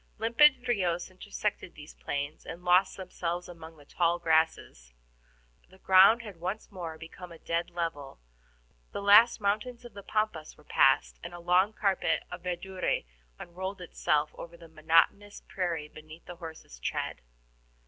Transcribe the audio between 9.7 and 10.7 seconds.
of the Pampas were